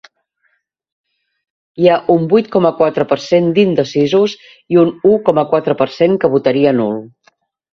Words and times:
Hi 1.83 1.89
ha 1.91 1.97
un 2.13 2.25
vuit 2.31 2.49
coma 2.57 2.71
quatre 2.81 3.05
per 3.13 3.17
cent 3.25 3.51
d’indecisos 3.59 4.35
i 4.77 4.81
un 4.85 4.91
u 5.11 5.15
coma 5.29 5.45
quatre 5.53 5.77
per 5.83 5.89
cent 5.99 6.19
que 6.25 6.33
votaria 6.39 6.75
nul. 6.81 6.99